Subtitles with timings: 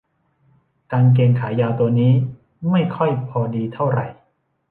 [0.91, 2.13] กางเกงขายาวตัวนี้
[2.71, 4.05] ไม่ค่อยพอดีเท่าไหร่